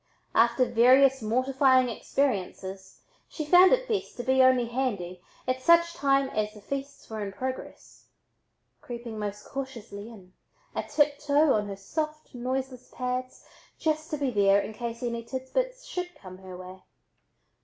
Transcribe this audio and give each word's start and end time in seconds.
After 0.33 0.65
various 0.65 1.21
mortifying 1.21 1.87
experiences 1.87 3.01
she 3.29 3.45
found 3.45 3.71
it 3.71 3.87
best 3.87 4.17
to 4.17 4.23
be 4.23 4.41
"only 4.41 4.65
handy" 4.65 5.21
at 5.47 5.61
such 5.61 5.93
times 5.93 6.31
as 6.33 6.51
the 6.55 6.59
feasts 6.61 7.07
were 7.07 7.21
in 7.23 7.31
progress, 7.31 8.07
creeping 8.81 9.19
most 9.19 9.45
cautiously 9.45 10.09
in, 10.09 10.33
a 10.73 10.81
tiptoe 10.81 11.53
on 11.53 11.67
her 11.67 11.75
soft 11.75 12.33
noiseless 12.33 12.89
pads, 12.91 13.45
just 13.77 14.09
to 14.09 14.17
be 14.17 14.31
there 14.31 14.59
in 14.59 14.73
case 14.73 15.03
any 15.03 15.23
tidbits 15.23 15.85
should 15.85 16.15
come 16.15 16.39
her 16.39 16.57
way. 16.57 16.81